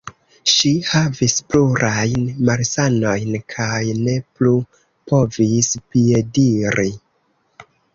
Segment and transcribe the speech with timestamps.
[0.51, 4.59] Ŝi havis plurajn malsanojn kaj ne plu
[5.15, 6.93] povis piediri.